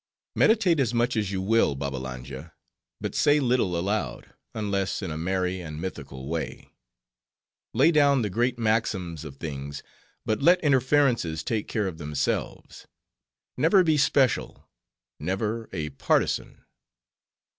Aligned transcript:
"Meditate 0.35 0.79
as 0.79 0.95
much 0.95 1.15
as 1.15 1.31
you 1.31 1.43
will, 1.43 1.75
Babbalanja, 1.75 2.53
but 2.99 3.13
say 3.13 3.39
little 3.39 3.77
aloud, 3.77 4.33
unless 4.55 5.03
in 5.03 5.11
a 5.11 5.15
merry 5.15 5.61
and 5.61 5.79
mythical 5.79 6.27
way. 6.27 6.71
Lay 7.75 7.91
down 7.91 8.23
the 8.23 8.29
great 8.31 8.57
maxims 8.57 9.23
of 9.23 9.35
things, 9.37 9.83
but 10.25 10.41
let 10.41 10.59
inferences 10.63 11.43
take 11.43 11.67
care 11.67 11.85
of 11.87 11.99
themselves. 11.99 12.87
Never 13.57 13.83
be 13.83 13.95
special; 13.95 14.67
never, 15.19 15.69
a 15.71 15.91
partisan. 15.91 16.65